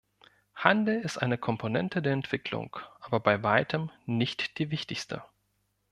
Handel 0.55 0.99
ist 1.03 1.19
eine 1.19 1.37
Komponente 1.37 2.01
der 2.01 2.13
Entwicklung, 2.13 2.75
aber 3.01 3.19
bei 3.19 3.43
weitem 3.43 3.91
nicht 4.07 4.57
die 4.57 4.71
wichtigste. 4.71 5.21